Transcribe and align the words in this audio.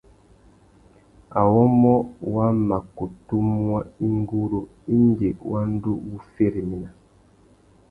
Awômô 1.39 1.93
wa 2.33 2.45
mà 2.67 2.77
kutu 2.95 3.35
muá 3.51 3.79
ingurú 4.07 4.59
indi 4.97 5.29
wa 5.51 5.59
ndú 5.71 5.91
wu 6.07 6.15
féréména. 6.33 6.89